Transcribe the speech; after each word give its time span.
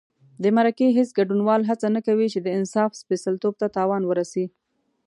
د 0.43 0.45
مرکې 0.57 0.87
هېڅ 0.97 1.09
ګډونوال 1.17 1.61
هڅه 1.69 1.87
نه 1.95 2.01
کوي 2.07 2.27
چې 2.33 2.39
د 2.41 2.47
انصاف 2.57 2.91
سپېڅلتوب 3.01 3.53
ته 3.61 3.67
تاوان 3.77 4.03
ورسي. 4.05 4.45